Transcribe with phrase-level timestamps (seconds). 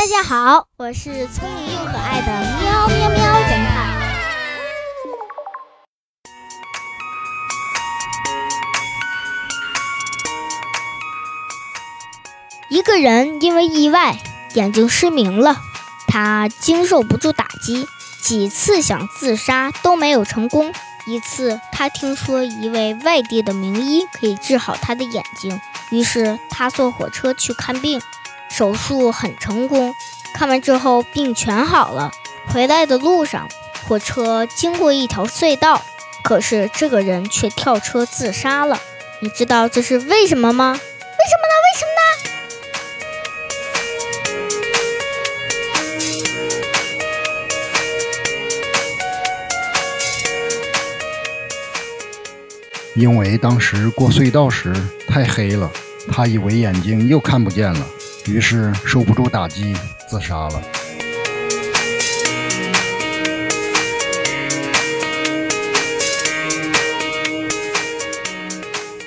[0.00, 4.00] 大家好，我是聪明又可爱的喵喵喵侦探。
[12.70, 14.16] 一个人因为意外
[14.54, 15.60] 眼睛失明了，
[16.08, 17.86] 他经受不住打击，
[18.22, 20.72] 几次想自杀都没有成功。
[21.06, 25.60] 一次，他听说一位外地的名医可以治好他的眼睛，
[25.90, 28.00] 于是他坐火车去看病，
[28.60, 29.94] 手术很成功。
[30.34, 32.12] 看完之后，病全好了。
[32.48, 33.48] 回来的路上，
[33.88, 35.80] 火车经过一条隧道，
[36.22, 38.78] 可是这个人却跳车自杀了。
[39.20, 40.72] 你知道这是为什么吗？
[40.72, 40.82] 为什
[41.40, 41.54] 么呢？
[41.64, 42.10] 为什么呢？
[52.94, 54.70] 因为当时过隧道时
[55.08, 55.72] 太黑了，
[56.12, 57.86] 他以为眼睛又看不见了，
[58.26, 59.74] 于是受不住打击
[60.08, 60.79] 自杀了。